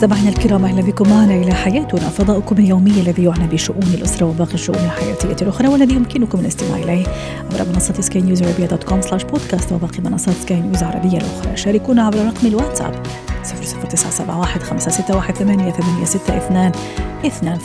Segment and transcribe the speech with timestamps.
[0.00, 2.00] مستمعينا الكرام أهلا بكم معنا إلى حياتنا.
[2.00, 7.06] فضاؤكم اليومي الذي يعنى بشؤون الأسرة وباقي الشؤون الحياتية الأخرى والذي يمكنكم الاستماع إليه
[7.52, 11.56] عبر منصة سكاي نيوز عربيه dot com slash podcast وباقي منصات سكاي نيوز العربيه الأخرى.
[11.56, 13.02] شاركونا عبر رقم الواتساب
[13.44, 16.72] 00971 561 8862
[17.26, 17.58] اثنان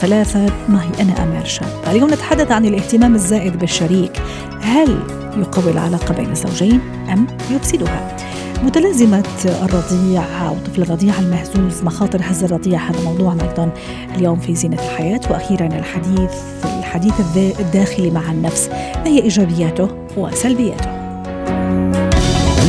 [0.70, 1.70] معي أنا أمال شاب.
[1.88, 4.22] اليوم نتحدث عن الاهتمام الزائد بالشريك.
[4.62, 5.00] هل
[5.38, 6.80] يقوي العلاقة بين الزوجين
[7.14, 8.18] أم يفسدها؟
[8.66, 12.80] متلازمة الرضيع أو طفل الرضيع المهزوز مخاطر هز الرضيع.
[12.80, 13.70] هذا موضوعنا أيضا
[14.16, 15.22] اليوم في زينة الحياة.
[15.30, 16.32] وأخيرا الحديث
[16.80, 17.14] الحديث
[17.60, 20.90] الداخلي مع النفس ما هي إيجابياته وسلبياته؟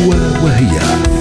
[0.05, 0.11] هو
[0.45, 1.16] وهي.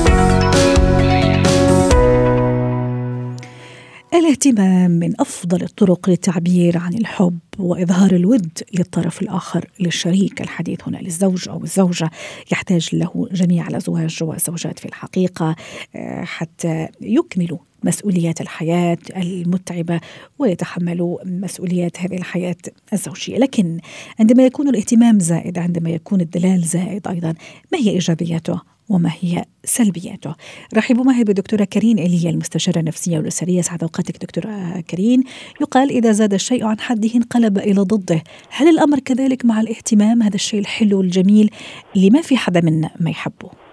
[4.19, 11.49] الاهتمام من أفضل الطرق للتعبير عن الحب وإظهار الود للطرف الآخر للشريك الحديث هنا للزوج
[11.49, 12.11] أو الزوجة.
[12.51, 15.55] يحتاج له جميع الأزواج والزوجات في الحقيقة
[15.95, 19.99] آه، حتى يكملوا مسؤوليات الحياة المتعبة
[20.39, 22.55] ويتحملوا مسؤوليات هذه الحياة
[22.93, 23.37] الزوجية.
[23.37, 23.79] لكن
[24.19, 27.33] عندما يكون الاهتمام زائد عندما يكون الدلال زائد أيضا
[27.71, 30.35] ما هي إيجابياته وما هي سلبياته؟
[30.73, 33.61] رحبوا معي بالدكتورة كريم إيليا المستشارة النفسية والأسرية.
[33.61, 35.23] سعد أوقاتك دكتورة كريم.
[35.61, 38.23] يقال إذا زاد الشيء عن حده انقلب إلى ضده.
[38.49, 41.49] هل الأمر كذلك مع الاهتمام؟ هذا الشيء الحلو الجميل
[41.95, 43.64] اللي ما في حدا منا ما يحبه.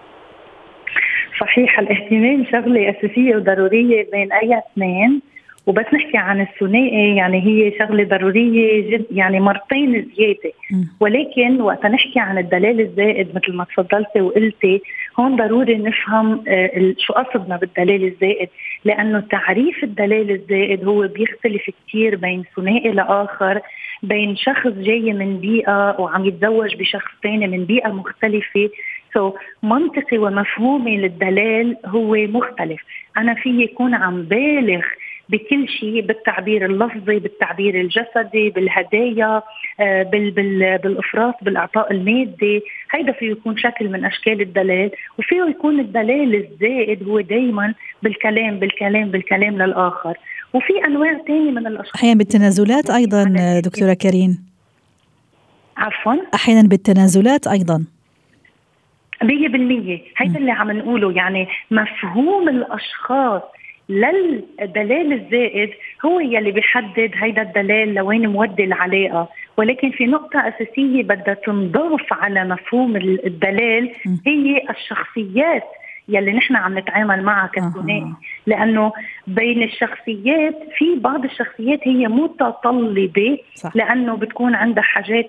[1.39, 5.21] صحيح الاهتمام شغلة أساسية وضرورية بين أي اثنين.
[5.67, 10.51] وبس نحكي عن الثنائي يعني هي شغلة ضرورية جد يعني مرتين زيادة.
[10.99, 14.81] ولكن وقت نحكي عن الدلال الزائد مثل ما تفضلتي وقلتي
[15.19, 18.49] هون ضروري نفهم آه، شو قصدنا بالدلال الزائد.
[18.85, 23.61] لأنه تعريف الدلال الزائد هو بيختلف كثير بين ثنائي لآخر
[24.03, 28.69] بين شخص جاي من بيئة وعم يتزوج بشخص ثاني من بيئة مختلفة.
[29.13, 32.81] سو so, منطقي ومفهومي للدلال هو مختلف.
[33.17, 34.81] أنا في يكون عم بالغ
[35.29, 39.41] بكل شيء بالتعبير اللفظي بالتعبير الجسدي بالهدايا
[39.79, 42.61] آه، بال بال بالإفراط بالإعطاء المادي.
[42.91, 49.11] هيدا فيه يكون شكل من أشكال الدلال وفيه يكون الدلال الزائد هو دائما بالكلام بالكلام
[49.11, 50.17] بالكلام للآخر.
[50.53, 51.95] وفي أنواع ثانية من الأشخاص.
[51.95, 53.23] أحيانا بالتنازلات أيضا
[53.65, 54.45] دكتورة كريم.
[55.77, 56.15] عفوا.
[56.33, 57.85] أحيانا بالتنازلات أيضا.
[59.23, 61.11] 100% هيدا اللي عم نقوله.
[61.11, 63.41] يعني مفهوم الأشخاص
[63.89, 65.69] للدلال الزائد
[66.05, 69.29] هو يلي بيحدد هيدا الدلال لوين مودي العلاقة.
[69.57, 73.91] ولكن في نقطة أساسية بدها تنضاف على مفهوم الدلال
[74.27, 75.63] هي الشخصيات
[76.09, 78.13] يلي نحن عم نتعامل معها كثنائي.
[78.47, 78.91] لأنه
[79.27, 83.75] بين الشخصيات في بعض الشخصيات هي متطلبة صح.
[83.75, 85.27] لأنه بتكون عندها حاجات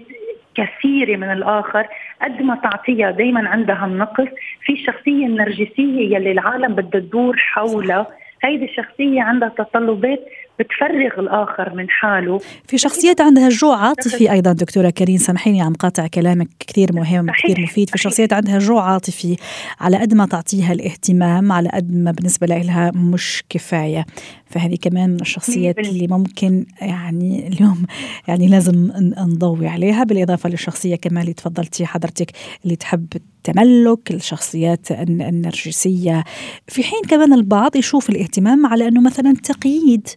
[0.54, 1.86] كثيرة من الآخر
[2.22, 4.28] قد ما تعطيها دايما عندها النقص.
[4.60, 8.06] في الشخصية النرجسية يلي العالم بدها تدور حولها.
[8.44, 10.20] هيدي الشخصية عندها تطلبات
[10.58, 12.40] بتفرغ الآخر من حاله.
[12.68, 17.60] في شخصيات عندها جوع عاطفي أيضا دكتورة كريم سامحيني عم قاطع كلامك كثير مهم كثير
[17.60, 17.90] مفيد.
[17.90, 19.36] في شخصيات عندها جوع عاطفي
[19.80, 24.06] على قد ما تعطيها الاهتمام على قد ما بالنسبة لها مش كفاية.
[24.46, 27.86] فهذه كمان من الشخصيات اللي ممكن يعني اليوم
[28.28, 30.04] يعني لازم نضوي عليها.
[30.04, 32.30] بالإضافة للشخصية كمان اللي تفضلتي حضرتك
[32.64, 36.24] اللي تحب التملك الشخصيات النرجسية.
[36.68, 40.08] في حين كمان البعض يشوف الاهتمام على أنه مثلا تقييد.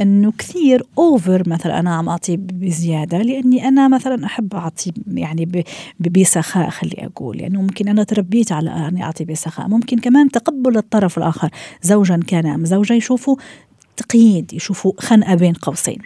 [0.00, 5.64] أنه كثير اوفر مثلا أنا عم أعطي بزيادة لأني أنا مثلا أحب أعطي يعني
[6.00, 7.36] بسخاء خلي أقول.
[7.36, 9.68] لأنه يعني ممكن أنا تربيت على أني أعطي بسخاء.
[9.68, 11.48] ممكن كمان تقبل الطرف الآخر.
[11.82, 13.36] زوجا كان أم زوجة يشوفوا
[13.96, 15.98] تقييد يشوفوا خنقة بين قوسين.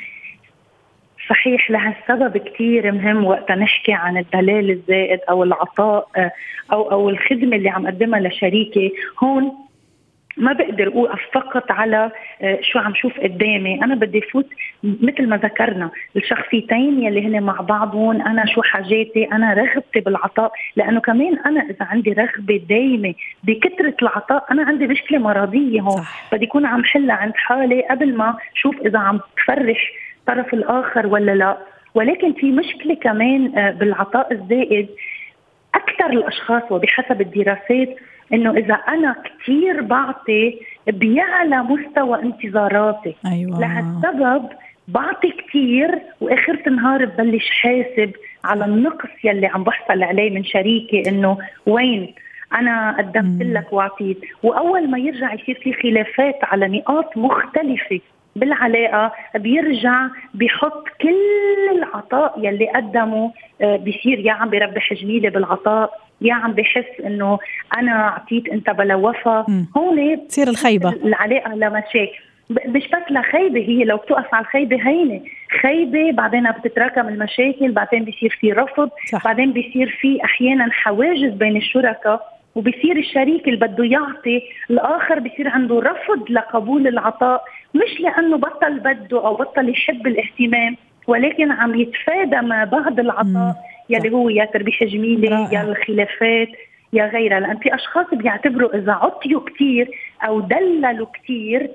[1.29, 6.09] صحيح لهالسبب كثير مهم وقت نحكي عن الدلال الزائد أو العطاء
[6.73, 8.93] أو أو الخدمة اللي عم قدمها لشريكي
[9.23, 9.66] هون
[10.37, 12.11] ما بقدر أوقف فقط على
[12.43, 13.85] آه، شو عم شوف قدامي.
[13.85, 14.47] أنا بدي فوت
[14.85, 20.53] مثل ما ذكرنا الشخصيتين يلي هن مع بعضهم أنا شو حاجاتي؟ أنا رغبتي بالعطاء.
[20.77, 26.05] لأنه كمان أنا إذا عندي رغبة دايمة بكثرة العطاء أنا عندي مشكلة مرضية هون.
[26.33, 31.35] بدي اكون عم حلها عند حالي قبل ما شوف إذا عم تفرح الطرف الآخر ولا
[31.35, 31.57] لا.
[31.95, 34.89] ولكن في مشكلة كمان آه، بالعطاء الزائد.
[35.75, 37.97] أكثر الأشخاص وبحسب الدراسات
[38.33, 43.15] إنه إذا أنا كثير بعطي بيعلى مستوى انتظاراتي.
[43.27, 43.61] أيوة.
[43.61, 44.49] لهالسبب
[44.89, 48.13] بعطي كثير واخر النهار ببلش حاسب
[48.45, 52.15] على النقص يلي عم بحصل عليه من شريكي إنه وين
[52.53, 58.01] أنا قدمت لك واعطيت وأول ما يرجع يصير في خلافات على نقاط مختلفة
[58.37, 66.06] بالعلاقة بيرجع بيحط كل العطاء يلي قدمه آه، بيصير يا عم بربح جميلة بالعطاء.
[66.21, 67.39] يا عم بحس إنه
[67.79, 69.47] أنا اعطيت أنت بلا وفا.
[69.77, 70.89] هون تصير الخيبة.
[70.91, 72.19] العلاقة لمشاكل
[72.51, 75.21] مش بس لخيبه هي لو بتوقف على الخيبة هينة.
[75.63, 79.25] خيبة بعدين بتتراكم المشاكل بعدين بيصير في رفض صح.
[79.25, 85.81] بعدين بيصير في أحيانا حواجز بين الشركاء وبصير الشريك اللي بده يعطي الآخر بصير عنده
[85.81, 87.45] رفض لقبول العطاء.
[87.75, 90.77] مش لأنه بطل بده أو بطل يحب الاهتمام.
[91.07, 93.57] ولكن عم يتفادى ما بعد العطاء
[93.91, 96.49] يلي هو يا تربيح جميله يا الخلافات
[96.93, 97.41] يا غيرها.
[97.41, 99.91] لأن في أشخاص بيعتبروا إذا عطيوا كثير
[100.27, 101.71] أو دللوا كثير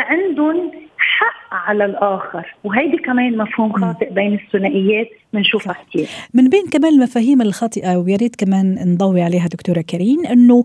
[0.00, 2.54] عندهم حق على الآخر.
[2.64, 8.36] وهيدي كمان مفهوم خاطئ بين الثنائيات بنشوفها كثير من بين كمان المفاهيم الخاطئة ويا ريت
[8.36, 10.64] كمان نضوي عليها دكتورة كريم إنه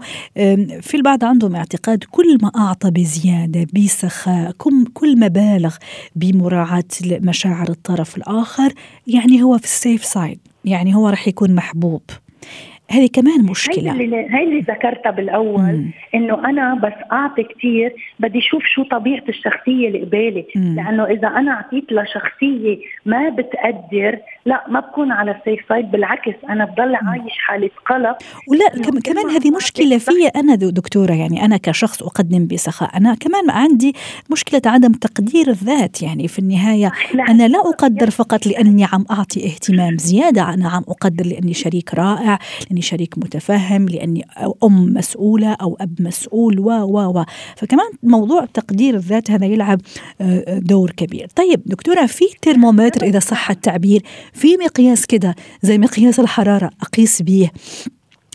[0.81, 4.51] في البعض عندهم اعتقاد كل ما أعطى بزيادة بسخاء
[4.93, 5.75] كل ما بالغ
[6.15, 8.73] بمراعاة مشاعر الطرف الآخر
[9.07, 12.01] يعني هو في ال safe side يعني هو رح يكون محبوب.
[12.91, 13.93] هذه كمان مشكلة.
[13.93, 15.91] هي اللي, هي اللي ذكرتها بالأول مم.
[16.15, 20.45] إنه أنا بس أعطي كثير بدي أشوف شو طبيعة الشخصية اللي قبالي.
[20.55, 26.33] لأنه إذا أنا أعطيت لشخصية ما بتقدر لا ما بكون على ال safe side بالعكس
[26.49, 28.17] أنا بضل عايش حالة قلق
[28.47, 33.95] ولا كمان هذه مشكلة في أنا دكتورة يعني أنا كشخص أقدم بسخاء أنا كمان عندي
[34.31, 36.91] مشكلة عدم تقدير الذات يعني في النهاية
[37.29, 42.39] أنا لا أقدر فقط لأني عم أعطي اهتمام زيادة أنا عم أقدر لأني شريك رائع
[42.67, 44.25] لأني شريك متفهم لأني
[44.63, 47.23] أم مسؤولة أو أب مسؤول و و و.
[47.57, 49.81] فكمان موضوع تقدير الذات هذا يلعب
[50.21, 51.27] آه، دور كبير.
[51.35, 54.01] طيب دكتورة في ترمومتر إذا صح التعبير؟
[54.33, 57.49] في مقياس كده زي مقياس الحرارة أقيس به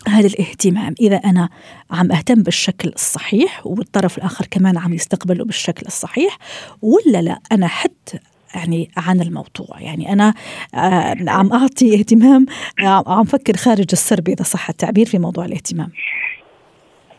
[0.07, 0.95] هذا الاهتمام.
[1.01, 1.49] إذا أنا
[1.91, 6.37] عم أهتم بالشكل الصحيح والطرف الآخر كمان عم يستقبله بالشكل الصحيح
[6.81, 8.19] ولا لا أنا حتى
[8.55, 9.79] يعني عن الموضوع.
[9.79, 10.33] يعني أنا
[10.75, 12.45] آه، عم أعطي اهتمام
[12.79, 15.91] آه، عم فكر خارج السرب إذا صح التعبير في موضوع الاهتمام.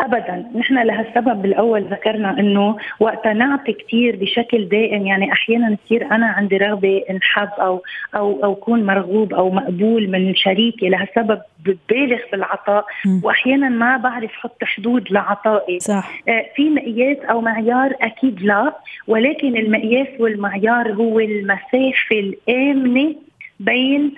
[0.00, 0.50] ابدا.
[0.56, 5.06] نحن لهالسبب بالاول ذكرنا إنه وقت نعطي كثير بشكل دائم.
[5.06, 7.82] يعني أحيانا كثير أنا عندي رغبة انحب أو
[8.14, 10.88] أو أو أكون مرغوب أو مقبول من شريكي.
[10.88, 12.84] لهالسبب ببالغ بالعطاء.
[13.22, 15.80] واحيانا ما بعرف أحط حدود لعطائي.
[15.80, 16.22] صح.
[16.28, 18.72] آه في مقياس أو معيار أكيد لا.
[19.06, 23.14] ولكن المقياس والمعيار هو المسافه الآمنة
[23.60, 24.14] بين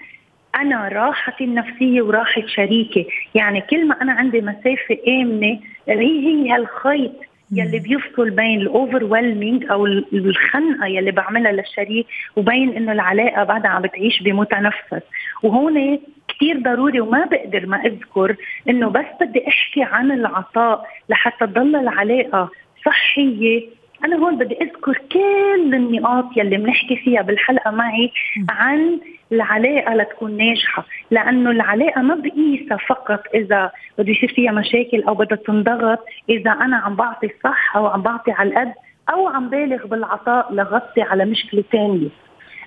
[0.57, 3.07] أنا راحتي النفسيه وراحة شريكي.
[3.35, 7.13] يعني كل ما أنا عندي مسافة آمنة هي هي هالخيط
[7.53, 9.31] يلي بيفصل بين الاوفر
[9.71, 12.07] أو الخنقة يلي بعملها للشريك
[12.37, 15.03] وبين إنه العلاقة بعدها عم بتعيش بمتنفس.
[15.43, 15.99] وهون
[16.29, 18.37] كثير ضروري وما بقدر ما أذكر
[18.69, 22.51] إنه بس بدي أحكي عن العطاء لحتى تضل العلاقة
[22.87, 23.63] صحية.
[24.05, 28.13] أنا هون بدي أذكر كل النقاط يلي بنحكي فيها بالحلقة معي
[28.49, 29.01] عن
[29.33, 35.39] العلاقة لتكون ناجحة لأنه العلاقة ما بقيسها فقط إذا بده يصير فيها مشاكل أو بدها
[35.39, 38.73] تنضغط إذا أنا عم بعطي صح أو عم بعطي على القد
[39.11, 42.09] أو عم بالغ بالعطاء لغطي على مشكلة ثانية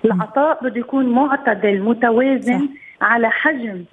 [0.04, 2.72] العطاء بده يكون معتدل متوازن صح.
[3.00, 3.84] على حجم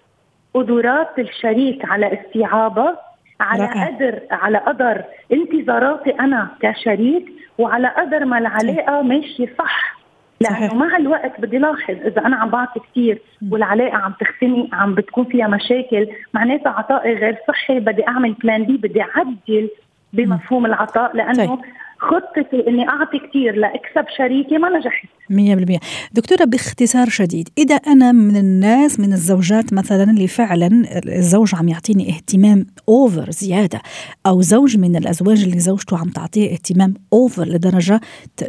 [0.53, 2.97] قدرات الشريك على استيعابها
[3.39, 10.00] على قدر على قدر انتظاراتي أنا كشريك وعلى قدر ما العلاقة ماشية صح.
[10.41, 13.21] لأنه مع الوقت بدي لاحظ إذا أنا عم بعطي كثير
[13.51, 18.77] والعلاقة عم تختنق عم بتكون فيها مشاكل معناتها عطائي غير صحي بدي أعمل بلان بي
[18.77, 19.69] بدي أعدل
[20.13, 21.59] بمفهوم العطاء لأنه طيب.
[22.01, 25.07] خطتي إني أعطي كثير لأكسب شريكي ما نجحت.
[25.31, 25.79] 100%
[26.13, 30.67] دكتورة باختصار شديد إذا أنا من الناس من الزوجات مثلا اللي فعلا
[31.05, 33.81] الزوج عم يعطيني اهتمام over زيادة
[34.27, 37.99] أو زوج من الأزواج اللي زوجته عم تعطيه اهتمام over لدرجة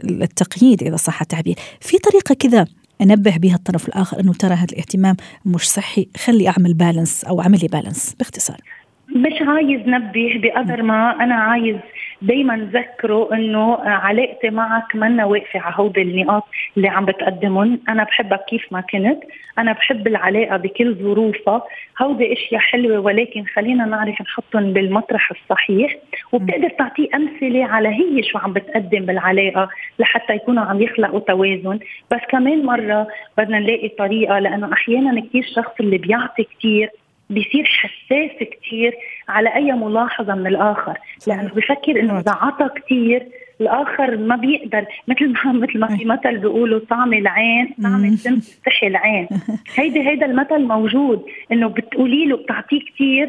[0.05, 1.55] التقييد إذا صح التعبير.
[1.81, 2.67] في طريقة كذا
[3.03, 5.17] أنبه بها الطرف الآخر إنه ترى هذا الاهتمام
[5.47, 8.57] مش صحي خلي أعمل balance أو أعملي balance باختصار.
[9.09, 11.77] مش عايز نبه بقدر ما أنا عايز
[12.23, 16.45] دايما ذكروا إنه علاقتي معك منا واقفة على هودي النقاط
[16.77, 19.23] اللي عم بتقدمهم، أنا بحبك كيف ما كنت،
[19.59, 21.63] أنا بحب العلاقة بكل ظروفها،
[22.03, 25.97] هودي إشياء حلوة ولكن خلينا نعرف نحطهم بالمطرح الصحيح،
[26.33, 31.79] وبتقدر تعطيه أمثلة على هي شو عم بتقدم بالعلاقة لحتى يكونوا عم يخلقوا توازن،
[32.11, 36.91] بس كمان مرة بدنا نلاقي طريقة لأنه أحيانا كثير الشخص اللي بيعطي كثير
[37.33, 38.95] بيصير حساس كثير
[39.29, 40.99] على أي ملاحظة من الآخر.
[41.27, 43.27] لأنه بفكر إنه إذا عطى كثير
[43.61, 44.85] الآخر ما بيقدر.
[45.09, 49.29] مثل ما مثل ما في مثل بيقولوا طعم العين طعم الدم تستحي العين.
[49.77, 51.25] هيدي هيدا المثل موجود.
[51.53, 53.29] إنه بتقولي له بتعطيه كثير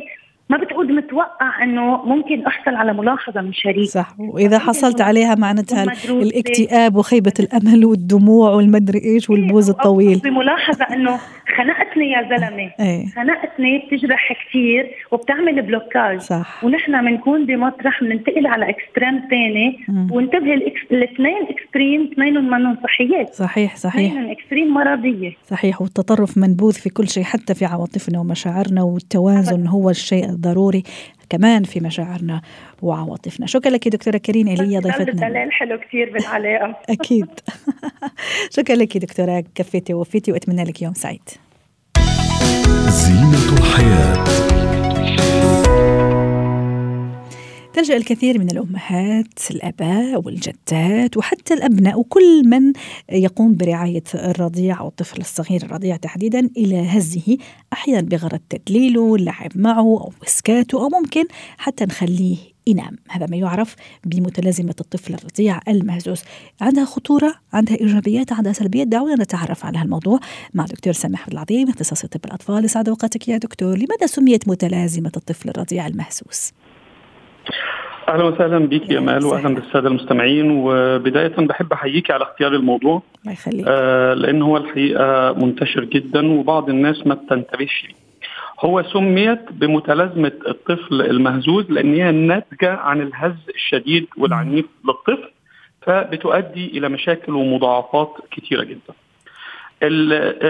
[0.54, 3.90] ما بتعود متوقع إنه ممكن أحصل على ملاحظة من شريك.
[3.90, 4.16] صح.
[4.20, 10.20] وإذا حصلت عليها معناتها الاكتئاب وخيبة الأمل والدموع والمدري إيش والبوز الطويل.
[10.20, 11.20] بملاحظة إنه
[11.58, 12.72] خنقتني يا زلمة.
[12.88, 13.06] إيه.
[13.06, 16.20] خنقتني بتجرح كثير وبتعمل blocage.
[16.20, 16.64] صح.
[16.64, 19.80] ونحن بنكون بمطرح بننتقل على extreme ثاني
[20.12, 20.54] وانتبه
[20.92, 24.14] الاثنين extreme اثنينهم منهم صحيات صحيح صحيح.
[24.18, 25.32] extreme مرضية.
[25.48, 25.82] صحيح.
[25.82, 30.84] والتطرف منبوذ في كل شيء حتى في عواطفنا ومشاعرنا والتوازن هو الشيء الضروري
[31.30, 32.42] كمان في مشاعرنا
[32.82, 33.46] وعواطفنا.
[33.48, 34.48] شكرا لك دكتورة كريم.
[34.48, 35.10] إيليا ضيفتنا.
[35.10, 37.28] الدلال حلو كثير بالعلاقة أكيد.
[38.58, 39.44] شكرا لك دكتورة.
[39.56, 41.30] كفيتي ووفيتي وأتمنى لك يوم سعيد.
[42.90, 44.53] زينة الحياة.
[47.74, 52.74] تلجأ الكثير من الأمهات الآباء والجدات وحتى الأبناء وكل من
[53.12, 57.38] يقوم برعاية الرضيع أو الطفل الصغير الرضيع تحديدا إلى هزه
[57.74, 61.24] أحيانا بغرض تدليله اللعب معه أو إسكاته أو ممكن
[61.58, 62.38] حتى نخليه
[62.68, 62.96] ينام.
[63.10, 63.76] هذا ما يعرف
[64.06, 66.22] بمتلازمة الطفل الرضيع المهزوز.
[66.62, 70.20] عندها خطورة؟ عندها إيجابيات؟ عندها سلبيات؟ دعونا نتعرف على هالموضوع
[70.54, 72.66] مع دكتور سامح العظيم اختصاصي طب الأطفال.
[72.66, 73.78] يسعد أوقاتك يا دكتور.
[73.78, 76.52] لماذا سميت متلازمة الطفل الرضيع المهزوز؟
[78.10, 80.52] أهلا وسهلا بك يا امال واهلا بالسادة المستمعين.
[80.52, 83.02] وبداية بحب أحييك على اختيار الموضوع.
[83.22, 83.66] الله يخليك.
[83.68, 87.88] آه لأن هو الحقيقة منتشر جدا وبعض الناس ما بتنتبهش
[88.60, 95.30] هو سميت بمتلازمة الطفل المهزوز لأن هي ناتجة عن الهز الشديد والعنيف للطفل
[95.82, 98.94] فبتؤدي إلى مشاكل ومضاعفات كثيره جدا.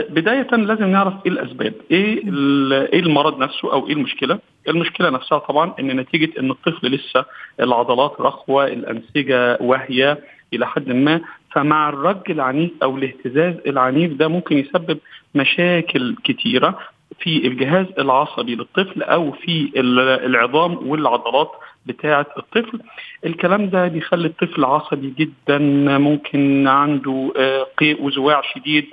[0.10, 2.24] بداية لازم نعرف إيه الأسباب، إيه
[2.94, 7.26] إيه المرض نفسه أو إيه المشكلة؟ المشكلة نفسها طبعا إن نتيجة إن الطفل لسه
[7.60, 10.20] العضلات رخوة، الأنسجة واهية
[10.54, 14.98] إلى حد ما، فمع الرج العنيف أو الاهتزاز العنيف ده ممكن يسبب
[15.36, 16.80] مشاكل كتيرة
[17.20, 19.72] في الجهاز العصبي للطفل أو في
[20.26, 21.52] العظام والعضلات
[21.86, 22.80] بتاعة الطفل.
[23.26, 25.58] الكلام ده بيخلي الطفل عصبي جدا
[25.98, 27.34] ممكن عنده
[27.78, 28.86] قيء وزواع شديد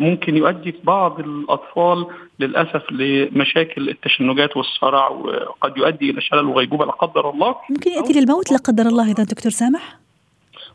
[0.00, 2.06] ممكن يؤدي في بعض الأطفال
[2.40, 7.56] للأسف لمشاكل التشنجات والصرع وقد يؤدي إلى شلل وغيبوبة لا قدر الله.
[7.70, 9.98] ممكن يأتي للموت لا قدر الله إذا دكتور سامح؟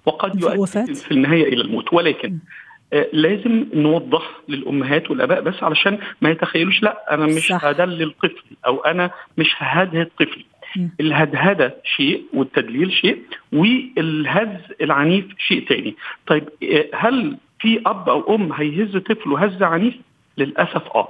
[0.05, 0.85] وقد يؤدي وفاة.
[0.85, 1.93] في النهاية إلى الموت.
[1.93, 2.37] ولكن
[3.13, 7.65] لازم نوضح للأمهات والآباء بس علشان ما يتخيلوش لا أنا مش صح.
[7.65, 10.45] هدلل طفلي أو أنا مش ههدهد طفلي.
[10.99, 13.21] الهدهدة شيء والتدليل شيء
[13.53, 15.95] والهز العنيف شيء تاني.
[16.27, 16.49] طيب
[16.93, 19.93] هل في أب أو أم هيهز طفله هز عنيف؟
[20.37, 21.07] للأسف آه.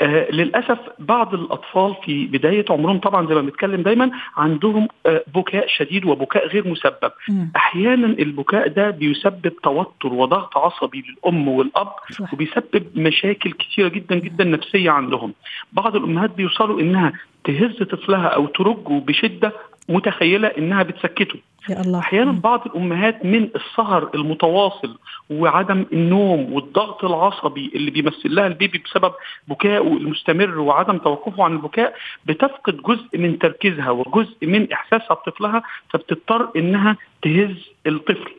[0.00, 5.66] آه للأسف بعض الأطفال في بداية عمرهم طبعا زي ما بنتكلم دايما عندهم آه بكاء
[5.68, 7.10] شديد وبكاء غير مسبب.
[7.28, 7.44] م.
[7.56, 12.34] أحيانا البكاء ده بيسبب توتر وضغط عصبي للأم والأب صح.
[12.34, 15.34] وبيسبب مشاكل كثيره جدا جدا نفسية عندهم.
[15.72, 17.12] بعض الأمهات بيوصلوا إنها
[17.44, 19.52] تهز طفلها أو ترجه بشدة
[19.88, 21.38] متخيلة إنها بتسكته.
[21.68, 21.98] يا الله.
[21.98, 24.98] أحيانا بعض الأمهات من السهر المتواصل
[25.30, 29.12] وعدم النوم والضغط العصبي اللي بيمثل لها البيبي بسبب
[29.48, 31.94] بكائه المستمر وعدم توقفه عن البكاء
[32.26, 38.30] بتفقد جزء من تركيزها وجزء من إحساسها بطفلها فبتضطر إنها تهز الطفل.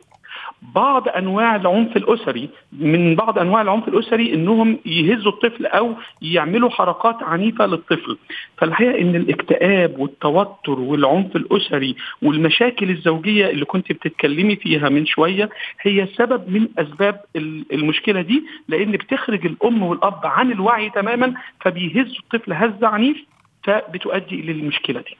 [0.62, 7.22] بعض أنواع العنف الأسري من بعض أنواع العنف الأسري إنهم يهزوا الطفل أو يعملوا حركات
[7.22, 8.16] عنيفة للطفل.
[8.56, 15.50] فالحقيقة إن الاكتئاب والتوتر والعنف الأسري والمشاكل الزوجية اللي كنت بتتكلمي فيها من شوية
[15.80, 17.20] هي سبب من أسباب
[17.72, 23.16] المشكلة دي لأن بتخرج الأم والأب عن الوعي تماما فبيهزوا الطفل هزة عنيف
[23.62, 25.16] فبتؤدي إلى المشكلة دي.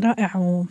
[0.00, 0.64] رائع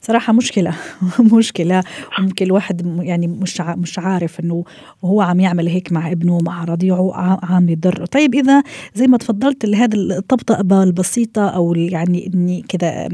[0.00, 0.74] صراحة مشكلة.
[1.38, 1.82] مشكلة.
[2.18, 4.64] ممكن الواحد يعني مش مش عارف إنه
[5.02, 7.12] وهو عم يعمل هيك مع ابنه مع رضيعه
[7.42, 8.62] عم يضره، طيب إذا
[8.94, 13.08] زي ما تفضلت هذا الطبطبة البسيطة أو يعني إني كذا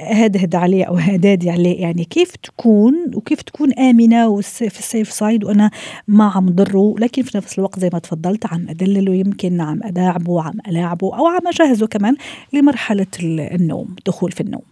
[0.00, 5.70] هدهد عليه أو هدادي عليه يعني كيف تكون وكيف تكون آمنة وفي السيف سايد وأنا
[6.08, 10.42] ما عم ضره؟ لكن في نفس الوقت زي ما تفضلت عم أدلله يمكن عم أداعبه
[10.42, 12.16] عم ألاعبه أو عم أجهزه كمان
[12.52, 14.63] لمرحلة النوم دخول في النوم.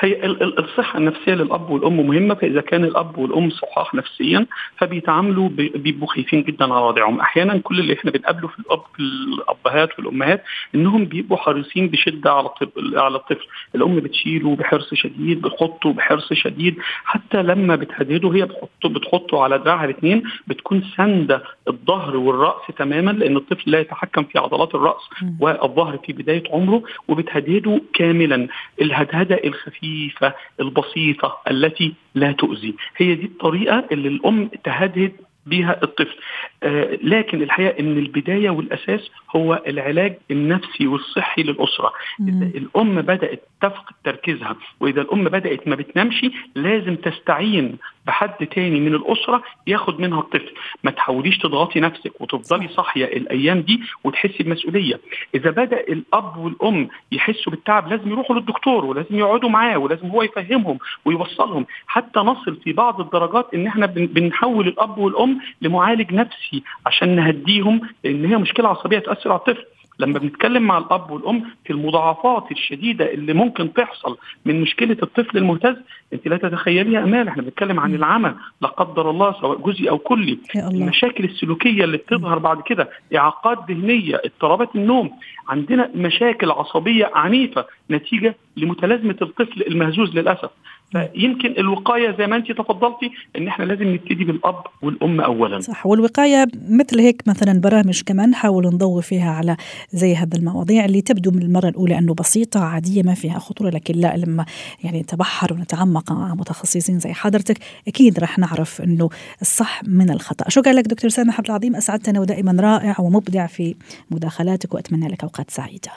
[0.00, 0.26] هي
[0.58, 6.74] الصحة النفسية للأب والأم مهمة فإذا كان الأب والأم صحاح نفسيا فبيتعاملوا بيبقوا خايفين جدا
[6.74, 11.88] على رضيعهم أحيانا كل اللي إحنا بنقابله في الأب في الأبهات والأمهات إنهم بيبقوا حريصين
[11.88, 12.48] بشدة على
[12.94, 13.46] على الطفل.
[13.74, 16.76] الأم بتشيله بحرص شديد بتحطه بحرص شديد.
[17.04, 23.36] حتى لما بتهدده هي بتحطه بتحطه على دراعها الاثنين بتكون ساندة الظهر والرأس تماما لأن
[23.36, 25.02] الطفل لا يتحكم في عضلات الرأس
[25.40, 28.48] والظهر في بداية عمره وبتهدده كاملا.
[28.82, 29.40] الهدهدة
[29.88, 32.74] الخفيفة البسيطة التي لا تؤذي.
[32.96, 35.12] هي دي الطريقة اللي الأم تهدد
[35.46, 36.16] بيها الطفل.
[36.62, 41.92] آه لكن الحقيقة إن البداية والأساس هو العلاج النفسي والصحي للأسرة.
[42.20, 48.94] إذا الأم بدأت تفقد تركيزها وإذا الأم بدأت ما بتنامش لازم تستعين بحد تاني من
[48.94, 50.52] الأسرة ياخد منها الطفل.
[50.84, 55.00] ما تحاوليش تضغطي نفسك وتفضلي صاحية الأيام دي وتحسي بمسؤولية.
[55.34, 60.78] إذا بدأ الأب والأم يحسوا بالتعب لازم يروحوا للدكتور ولازم يقعدوا معاه ولازم هو يفهمهم
[61.04, 61.66] ويوصلهم.
[61.86, 68.24] حتى نصل في بعض الدرجات إن إحنا بنحول الأب والأم لمعالج نفسي عشان نهديهم لأن
[68.24, 69.64] هي مشكلة عصبية تأثر على الطفل.
[69.98, 75.76] لما بنتكلم مع الأب والأم في المضاعفات الشديدة اللي ممكن تحصل من مشكلة الطفل المهتز
[76.12, 80.38] أنت لا تتخيليها أمال إحنا بنتكلم عن العمى لا قدر الله سواء جزئي أو كلي
[80.82, 85.10] المشاكل السلوكية اللي بتظهر بعد كده إعاقات ذهنية اضطرابات النوم
[85.48, 90.50] عندنا مشاكل عصبية عنيفة نتيجة لمتلازمة الطفل المهزوز للأسف.
[90.92, 95.60] فيمكن الوقاية زي ما انت تفضلتي ان إحنا لازم نبتدي بالأب والأم اولا.
[95.60, 99.56] صح والوقاية مثل هيك مثلا برامج كمان نحاول نضوي فيها على
[99.90, 103.94] زي هذا المواضيع اللي تبدو من المرة الأولى إنه بسيطة عادية ما فيها خطورة لكن
[103.94, 104.44] لا لما
[104.84, 109.08] يعني نتبحر ونتعمق مع متخصصين زي حضرتك أكيد رح نعرف إنه
[109.42, 110.48] الصح من الخطأ.
[110.48, 113.74] شكرا لك دكتور سامح عبد العظيم أسعدتنا ودائما رائع ومبدع في
[114.10, 115.90] مداخلاتك وأتمنى لك أوقات سعيدة.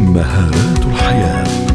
[0.00, 1.69] مهارات الحياة.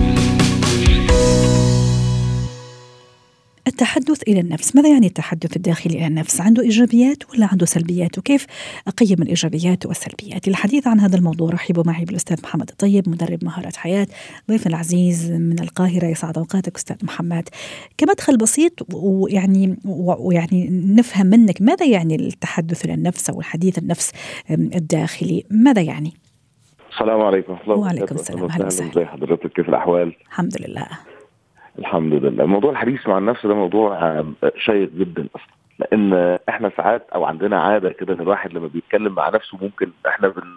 [3.67, 4.75] التحدث إلى النفس.
[4.75, 8.45] ماذا يعني التحدث الداخلي إلى النفس؟ عنده إيجابيات ولا عنده سلبيات؟ وكيف
[8.87, 14.07] أقيم الإيجابيات والسلبيات؟ للحديث عن هذا الموضوع رحبوا معي بالأستاذ محمد الطيب مدرب مهارات حياة
[14.51, 16.05] ضيف العزيز من القاهرة.
[16.05, 17.49] يسعد أوقاتك أستاذ محمد.
[17.97, 19.77] كمدخل بسيط ويعني
[20.19, 24.11] ويعني نفهم منك ماذا يعني التحدث إلى النفس أو الحديث النفس
[24.51, 26.13] الداخلي؟ ماذا يعني؟
[26.93, 27.57] السلام عليكم.
[27.67, 28.45] وعليكم السلام.
[28.45, 29.05] أهلا وسهلا.
[29.05, 30.87] حضرتك كيف الأحوال؟ الحمد لله.
[31.79, 32.45] الحمد لله.
[32.45, 34.23] موضوع الحديث مع النفس ده موضوع
[34.57, 35.55] شيق جدا أصلا.
[35.79, 40.27] لأن إحنا ساعات أو عندنا عادة كده إن الواحد لما بيتكلم مع نفسه ممكن إحنا
[40.27, 40.55] بن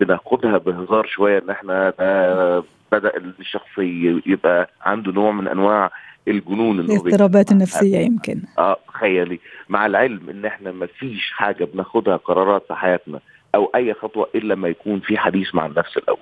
[0.00, 3.78] بناخدها بهزار شوية إن إحنا ده بدأ الشخص
[4.26, 5.90] يبقى عنده نوع من أنواع
[6.28, 8.42] الجنون الاضطرابات النفسية يمكن.
[8.58, 9.40] آه تخيلي.
[9.68, 13.20] مع العلم إن إحنا ما فيش حاجة بناخدها قرارات في حياتنا
[13.54, 16.18] أو أي خطوة إلا لما يكون في حديث مع النفس الأول.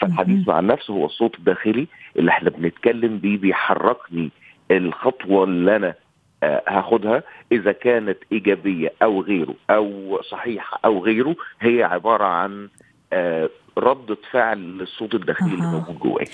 [0.00, 4.30] فالحديث مع النفس هو الصوت الداخلي اللي إحنا بنتكلم بيه بيحركني
[4.70, 5.94] الخطوة اللي أنا
[6.42, 12.68] آه هاخدها إذا كانت إيجابية أو غيره أو صحيحة أو غيره هي عبارة عن
[13.12, 16.24] آه ردة فعل للصوت الداخلي اللي موجود جواي.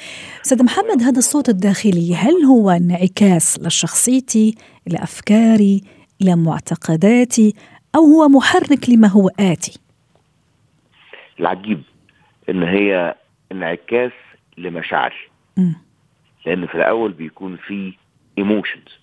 [0.44, 4.54] أستاذ محمد هذا الصوت الداخلي هل هو انعكاس لشخصيتي،
[4.86, 5.80] لأفكاري،
[6.22, 7.54] إلى معتقداتي
[7.96, 9.78] أو هو محرك لما هو اتي؟
[11.40, 11.82] العجيب
[12.48, 13.14] إن هي
[13.52, 14.12] انعكاس
[14.58, 15.14] لمشاعري
[16.46, 17.92] لأن في الأول بيكون في
[18.38, 18.98] ايموشنز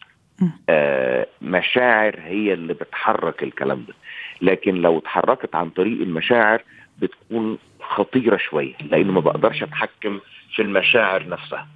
[0.69, 3.93] آه مشاعر هي اللي بتحرك الكلام ده.
[4.41, 6.62] لكن لو اتحركت عن طريق المشاعر
[6.99, 10.19] بتكون خطيرة شوية لأن ما بقدرش أتحكم
[10.55, 11.67] في المشاعر نفسها.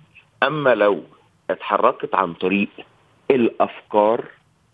[0.44, 1.04] أما لو
[1.50, 2.70] اتحركت عن طريق
[3.32, 4.26] الأفكار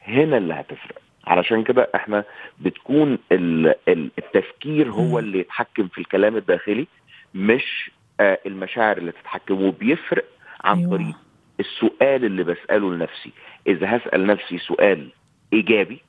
[0.01, 1.01] هنا اللي هتفرق.
[1.27, 2.23] علشان كده إحنا
[2.59, 3.17] بتكون
[4.17, 6.87] التفكير هو اللي يتحكم في الكلام الداخلي
[7.33, 10.25] مش آه المشاعر اللي تتحكم وبيفرق
[10.63, 10.89] عن أيوة.
[10.91, 11.15] طريق
[11.59, 13.31] السؤال اللي بسأله لنفسي.
[13.67, 15.09] إذا هسأل نفسي سؤال
[15.53, 16.01] إيجابي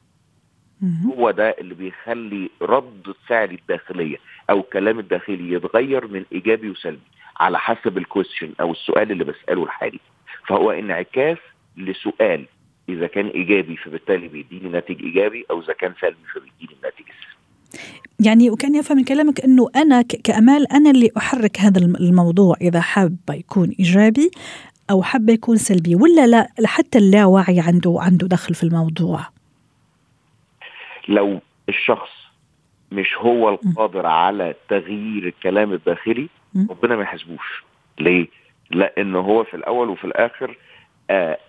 [1.07, 4.17] هو ده اللي بيخلي ردة فعلي الداخلية
[4.51, 7.01] أو الكلام الداخلي يتغير من إيجابي وسلبي
[7.41, 10.01] على حسب الكويستشن أو السؤال اللي بسأله الحالي.
[10.47, 11.39] فهو انعكاس
[11.77, 12.47] لسؤال
[12.89, 17.30] إذا كان إيجابي فبالتالي بيديني ناتج إيجابي أو إذا كان سلبي فبيديني الناتج السلبي.
[18.21, 23.17] يعني وكان يفهم من كلامك إنه أنا كأمال أنا اللي أحرك هذا الموضوع إذا حاب
[23.31, 24.31] يكون إيجابي
[24.91, 29.21] أو حاب يكون سلبي ولا لا حتى اللاوعي عنده عنده دخل في الموضوع؟
[31.09, 32.11] لو الشخص
[32.93, 36.29] مش هو القادر على تغيير الكلام الداخلي
[36.71, 37.65] ربنا ما يحاسبوش.
[37.99, 38.27] ليه؟
[38.71, 40.57] لأن هو في الأول وفي الآخر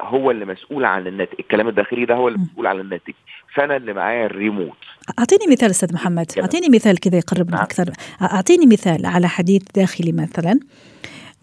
[0.01, 3.13] هو اللي مسؤول عن الناتج الكلام الداخلي ده هو اللي مسؤول عن الناتج
[3.53, 4.77] فأنا اللي معايا الريموت.
[5.19, 6.31] أعطيني مثال أستاذ محمد.
[6.39, 7.63] أعطيني مثال كذا يقربنا نعم.
[7.63, 7.89] أكثر.
[8.21, 10.59] أعطيني مثال على حديث داخلي مثلا.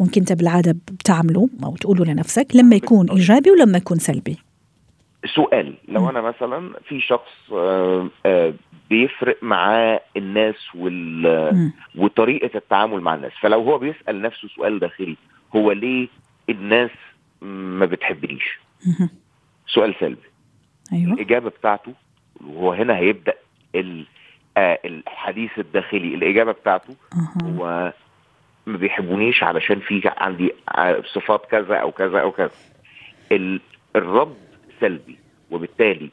[0.00, 2.46] ممكن أنت بالعادة بتعمله أو تقوله لنفسك.
[2.54, 4.36] لما يكون إيجابي ولما يكون سلبي.
[5.34, 5.74] سؤال.
[5.88, 6.10] لو.
[6.10, 8.54] أنا مثلا في شخص آه آه
[8.90, 11.72] بيفرق معاه الناس وال.
[11.96, 13.32] وطريقة التعامل مع الناس.
[13.40, 15.16] فلو هو بيسأل نفسه سؤال داخلي
[15.56, 16.08] هو ليه
[16.50, 16.90] الناس
[17.42, 18.58] ما بتحبنيش.
[19.66, 20.28] سؤال سلبي.
[20.92, 21.12] أيوة.
[21.12, 21.92] الإجابة بتاعته
[22.40, 23.34] وهو هنا هيبدأ
[24.56, 26.14] آه الحديث الداخلي.
[26.14, 27.44] الإجابة بتاعته أه.
[27.44, 27.92] هو
[28.66, 30.52] ما بيحبونيش علشان في عندي
[31.14, 32.50] صفات كذا أو كذا أو كذا.
[33.96, 34.36] الرد
[34.80, 35.18] سلبي
[35.50, 36.10] وبالتالي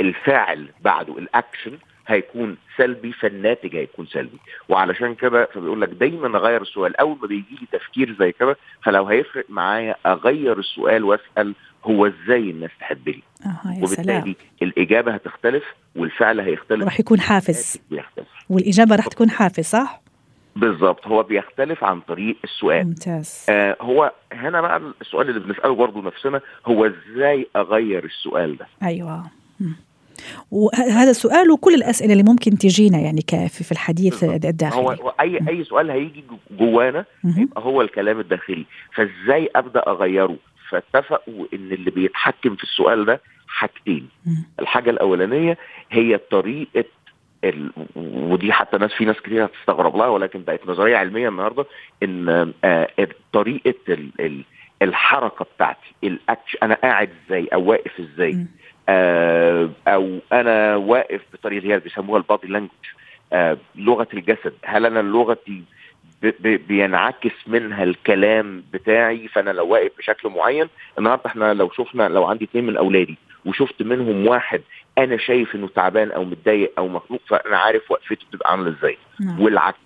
[0.00, 4.38] الفاعل بعده الأكشن هيكون سلبي فالناتج هيكون سلبي.
[4.68, 6.96] وعلشان كده فبيقول لك دايما أغير السؤال.
[6.96, 12.50] أول ما بيجي لي تفكير زي كده فلو هيفرق معايا أغير السؤال وأسأل هو إزاي
[12.50, 15.64] الناس تحبني آه وبالتالي الإجابة هتختلف
[15.96, 16.84] والفعل هيختلف.
[16.84, 17.80] راح يكون حافز.
[17.90, 18.26] بيختلف.
[18.48, 20.02] والإجابة راح تكون حافز صح؟
[20.56, 21.06] بالظبط.
[21.06, 22.86] هو بيختلف عن طريق السؤال.
[22.86, 23.46] ممتاز.
[23.48, 29.30] آه هو هنا بقى السؤال اللي بنسأله برضه نفسنا هو إزاي أغير السؤال ده؟ أيوه.
[30.50, 34.82] وهذا السؤال وكل الأسئلة اللي ممكن تجينا يعني في الحديث الداخلي.
[34.82, 38.64] هو اي أي سؤال هيجي جوانا هيبقى هو الكلام الداخلي.
[38.94, 40.36] فإزاي أبدأ أغيره؟
[40.70, 44.08] فاتفقوا إن اللي بيتحكم في السؤال ده حاجتين.
[44.60, 45.58] الحاجة الأولانية
[45.90, 46.84] هي طريقة
[47.44, 47.70] ال...
[47.96, 51.66] ودي حتى ناس في ناس كتير هتستغرب لها ولكن بقت نظرية علمية النهارده
[52.02, 52.88] إن آه
[53.32, 54.10] طريقة ال...
[54.20, 54.44] ال...
[54.82, 58.46] الحركة بتاعتي الاكش أنا قاعد إزاي؟ أو واقف إزاي؟
[58.88, 62.70] أو أنا واقف بطريقة هي بيسموها البادي لانجوج.
[63.32, 64.52] آه لغة الجسد.
[64.64, 65.62] هل أنا لغتي
[66.42, 70.68] بينعكس منها الكلام بتاعي فأنا لو واقف بشكل معين؟
[70.98, 74.62] النهارده إحنا لو شفنا لو عندي اثنين من أولادي وشفت منهم واحد
[74.98, 78.98] أنا شايف إنه تعبان أو متضايق أو مخنوق فأنا عارف وقفته بتبقى عاملة إزاي.
[79.38, 79.78] والعكس.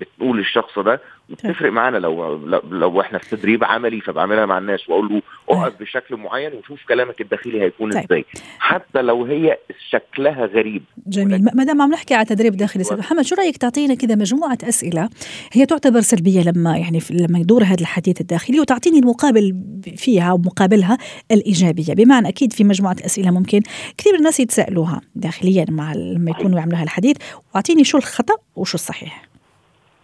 [0.00, 1.00] بتقول للشخص ده
[1.30, 2.36] وبتفرق معانا لو,
[2.70, 7.20] لو إحنا في تدريب عملي فبعملها مع الناس واقول له اقف بشكل معين وشوف كلامك
[7.20, 8.04] الداخلي هيكون طيب.
[8.04, 8.24] إزاي.
[8.58, 9.58] حتى لو هي
[9.90, 10.82] شكلها غريب.
[11.06, 11.44] جميل.
[11.54, 15.08] ما دام عم نحكي على تدريب داخلي أستاذ محمد شو رأيك تعطينا كذا مجموعة أسئلة؟
[15.52, 19.54] هي تعتبر سلبية لما يعني لما يدور هذا الحديث الداخلي وتعطيني المقابل
[19.96, 20.98] فيها ومقابلها
[21.30, 21.94] الإيجابية.
[21.94, 23.60] بمعنى أكيد في مجموعة أسئلة ممكن
[23.98, 27.16] كثير الناس يتسالوها داخليا مع لما يكونوا يعملوا هالحديث
[27.54, 29.22] واعطيني شو الخطأ وشو الصحيح.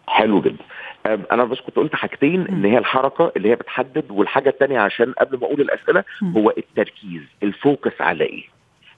[0.06, 0.64] حلو جدا.
[1.14, 5.38] أنا بس كنت قلت حاجتين إن هي الحركة اللي هي بتحدد والحاجة الثانية عشان قبل
[5.38, 6.04] ما أقول الأسئلة
[6.36, 8.42] هو التركيز الفوكس على إيه؟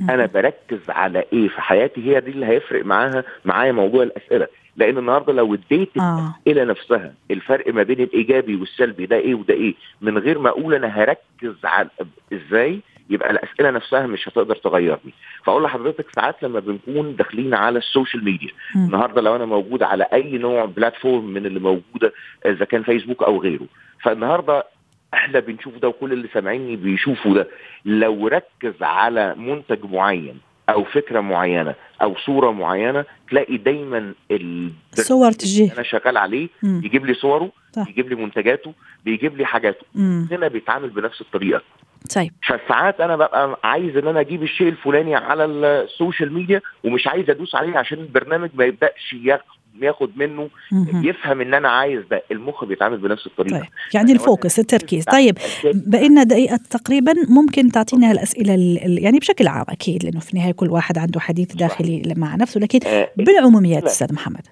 [0.01, 4.47] أنا بركز على إيه في حياتي؟ هي دي اللي هيفرق معاها معايا موضوع الأسئلة.
[4.77, 6.35] لأن النهارده لو اديت آه.
[6.47, 10.75] الأسئلة نفسها الفرق ما بين الإيجابي والسلبي ده إيه وده إيه من غير ما أقول
[10.75, 11.89] أنا هركز على
[12.33, 15.13] إزاي؟ يبقى الأسئلة نفسها مش هتقدر تغيرني
[15.45, 18.51] فأقول لحضرتك ساعات لما بنكون داخلين على ال social media.
[18.77, 22.13] النهارده لو أنا موجود على أي نوع platform من اللي موجودة
[22.47, 23.67] إذا كان فيسبوك أو غيره
[24.03, 24.65] فالنهاردة
[25.15, 27.49] إحنا بنشوف ده وكل اللي سامعيني بيشوفوا ده
[27.85, 35.33] لو ركز على منتج معين أو فكرة معينة أو صورة معينة تلاقي دايما ال صور
[35.33, 36.81] تجي أنا شغال عليه مم.
[36.85, 37.89] يجيب لي صوره صح.
[37.89, 38.73] يجيب لي منتجاته
[39.05, 40.29] بيجيب لي حاجاته مم.
[40.33, 41.63] هنا بيتعامل بنفس الطريقة
[42.15, 42.33] طيب.
[42.47, 47.31] فساعات أنا ببقى عايز إن أنا أجيب الشيء الفلاني على ال social media ومش عايز
[47.31, 49.15] أدوس عليه عشان البرنامج ما يبدأش
[49.83, 50.49] ياخد منه.
[51.05, 52.23] يفهم إن أنا عايز ده.
[52.31, 53.59] المخ بيتعامل بنفس الطريقة.
[53.59, 53.69] طيب.
[53.95, 55.05] يعني ال focus التركيز.
[55.05, 55.39] طيب.
[55.65, 60.53] بقينا دقيقة تقريبا ممكن تعطينا الأسئلة ال- ال- يعني بشكل عام أكيد لأنه في النهاية
[60.53, 63.89] كل واحد عنده حديث داخلي مع نفسه لكن آه، بالعموميات لا.
[63.89, 64.47] أستاذ محمد.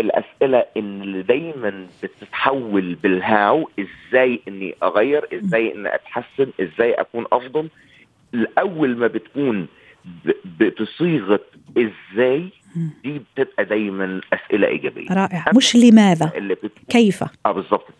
[0.00, 7.68] الأسئلة إن اللي دايما بتتحول بالهاو إزاي إني أغير إزاي إني أتحسن إزاي أكون أفضل.
[8.34, 9.66] الأول ما بتكون
[10.80, 11.40] بصيغه
[11.78, 12.48] إزاي.
[13.04, 15.08] دي بتبقى دايما أسئلة إيجابية.
[15.12, 15.44] رائع.
[15.56, 17.92] مش لماذا؟ اللي بتكون كيف؟ آه بالظبط.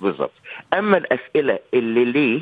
[0.00, 0.32] بالظبط.
[0.74, 2.40] أما الأسئلة اللي ليه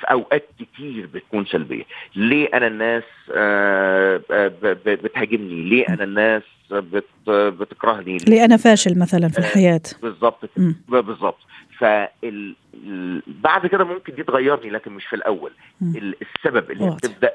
[0.00, 1.84] في أوقات كتير بتكون سلبية.
[2.16, 3.02] ليه أنا الناس
[3.34, 9.36] آه آه ب- ب- بتهاجمني؟ ليه أنا الناس بت بتكرهني؟ ليه أنا فاشل مثلا في
[9.38, 10.50] آه، الحياة؟ بالظبط.
[10.56, 11.38] ب- بالظبط
[11.78, 15.50] فال ال- بعد كده ممكن دي تغيرني لكن مش في الأول.
[15.80, 15.96] مم.
[15.96, 16.96] ال- السبب اللي واضح.
[16.96, 17.32] بتبدأ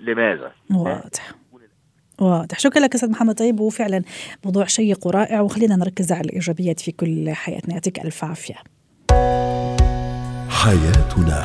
[0.00, 1.32] بلماذا واضح.
[2.20, 2.58] واضح.
[2.58, 3.34] شكرا لك أستاذ محمد.
[3.34, 4.02] طيب وفعلا
[4.44, 7.74] موضوع شيق ورائع وخلينا نركز على الإيجابيات في كل حياتنا.
[7.74, 8.54] يعطيك ألف عافية.
[10.48, 11.44] حياتنا.